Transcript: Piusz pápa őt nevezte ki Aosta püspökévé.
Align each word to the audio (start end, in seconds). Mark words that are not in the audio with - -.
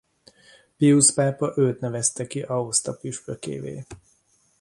Piusz 0.77 1.11
pápa 1.13 1.53
őt 1.55 1.79
nevezte 1.79 2.27
ki 2.27 2.41
Aosta 2.41 2.93
püspökévé. 2.93 3.83